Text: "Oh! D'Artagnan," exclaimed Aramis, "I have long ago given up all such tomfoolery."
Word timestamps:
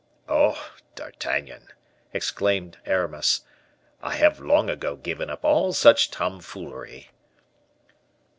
"Oh! 0.27 0.71
D'Artagnan," 0.95 1.67
exclaimed 2.11 2.79
Aramis, 2.87 3.41
"I 4.01 4.15
have 4.15 4.39
long 4.39 4.67
ago 4.67 4.95
given 4.95 5.29
up 5.29 5.45
all 5.45 5.73
such 5.73 6.09
tomfoolery." 6.09 7.11